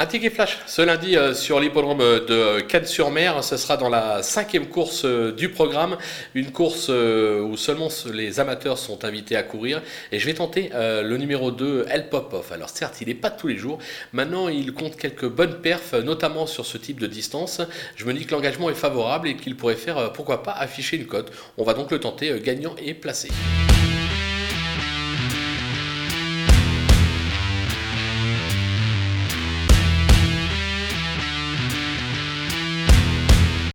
[0.00, 3.44] Un ticket flash ce lundi euh, sur l'hippodrome de Cannes-sur-Mer.
[3.44, 5.98] Ce sera dans la cinquième course euh, du programme.
[6.34, 9.82] Une course euh, où seulement les amateurs sont invités à courir.
[10.10, 12.50] Et je vais tenter le numéro 2, El Popov.
[12.50, 13.78] Alors certes, il n'est pas tous les jours.
[14.14, 17.60] Maintenant, il compte quelques bonnes perfs, notamment sur ce type de distance.
[17.96, 21.06] Je me dis que l'engagement est favorable et qu'il pourrait faire, pourquoi pas, afficher une
[21.06, 21.30] cote.
[21.58, 23.28] On va donc le tenter gagnant et placé.